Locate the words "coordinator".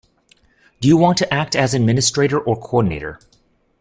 2.59-3.19